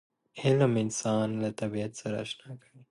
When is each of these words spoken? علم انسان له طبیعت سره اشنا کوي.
علم 0.43 0.71
انسان 0.83 1.27
له 1.41 1.49
طبیعت 1.61 1.91
سره 2.01 2.15
اشنا 2.23 2.51
کوي. 2.61 2.77